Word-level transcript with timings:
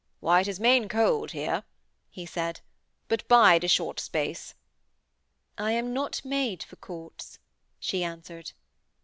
'Why, 0.19 0.41
it 0.41 0.47
is 0.47 0.59
main 0.59 0.89
cold 0.89 1.29
here,' 1.29 1.63
he 2.09 2.25
said. 2.25 2.61
'But 3.07 3.27
bide 3.27 3.63
a 3.63 3.67
short 3.67 3.99
space.' 3.99 4.55
'I 5.59 5.71
am 5.73 5.93
not 5.93 6.25
made 6.25 6.63
for 6.63 6.75
courts,' 6.77 7.37
she 7.77 8.03
answered. 8.03 8.53